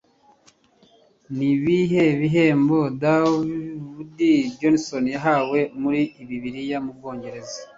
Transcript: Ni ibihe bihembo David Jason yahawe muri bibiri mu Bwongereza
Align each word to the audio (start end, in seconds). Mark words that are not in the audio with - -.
Ni 1.35 1.47
ibihe 1.55 2.03
bihembo 2.19 2.79
David 3.01 4.19
Jason 4.59 5.05
yahawe 5.15 5.59
muri 5.81 6.01
bibiri 6.29 6.61
mu 6.85 6.91
Bwongereza 6.97 7.57